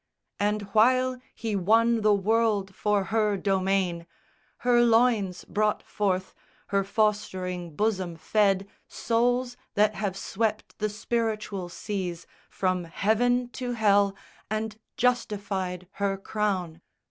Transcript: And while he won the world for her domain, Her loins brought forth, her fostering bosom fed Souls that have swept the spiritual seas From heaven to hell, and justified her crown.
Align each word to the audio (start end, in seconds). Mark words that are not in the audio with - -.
And 0.39 0.63
while 0.73 1.21
he 1.35 1.55
won 1.55 2.01
the 2.01 2.11
world 2.15 2.73
for 2.73 3.03
her 3.03 3.37
domain, 3.37 4.07
Her 4.65 4.81
loins 4.81 5.45
brought 5.45 5.83
forth, 5.83 6.33
her 6.69 6.83
fostering 6.83 7.75
bosom 7.75 8.15
fed 8.15 8.67
Souls 8.87 9.57
that 9.75 9.93
have 9.93 10.17
swept 10.17 10.79
the 10.79 10.89
spiritual 10.89 11.69
seas 11.69 12.25
From 12.49 12.85
heaven 12.85 13.49
to 13.49 13.73
hell, 13.73 14.15
and 14.49 14.75
justified 14.97 15.87
her 15.91 16.17
crown. 16.17 16.81